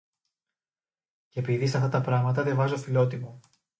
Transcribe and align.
Κι 1.27 1.39
επειδή 1.39 1.67
σ' 1.67 1.75
αυτά 1.75 1.89
τα 1.89 2.01
πράματα 2.01 2.43
δε 2.43 2.53
βάζω 2.53 2.77
φιλότιμο 2.77 3.39